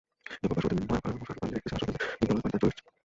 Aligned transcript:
এরপর 0.43 0.47
পার্শ্ববর্তী 0.55 0.83
নয়াপাড়া 0.89 1.17
মশরফ 1.19 1.37
আলী 1.45 1.53
রেডক্রিসেন্ট 1.53 1.77
আশ্রয়কেন্দ্রে 1.77 2.17
বিদ্যালয়ের 2.19 2.43
পাঠদান 2.43 2.59
চলে 2.61 2.69
আসছিল। 2.79 2.87